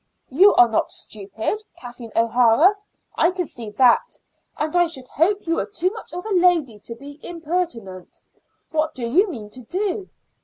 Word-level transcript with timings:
"You 0.31 0.55
are 0.55 0.67
not 0.67 0.91
stupid, 0.91 1.63
Kathleen 1.77 2.11
O'Hara 2.15 2.73
I 3.19 3.29
can 3.29 3.45
see 3.45 3.69
that 3.69 4.17
and 4.57 4.75
I 4.75 4.87
should 4.87 5.07
hope 5.07 5.45
you 5.45 5.57
were 5.57 5.67
too 5.67 5.91
much 5.91 6.11
of 6.11 6.25
a 6.25 6.33
lady 6.33 6.79
to 6.79 6.95
be 6.95 7.19
impertinent. 7.21 8.19
What 8.71 8.95
do 8.95 9.05
you 9.05 9.29
mean 9.29 9.51
to 9.51 9.61
do?" 9.61 10.09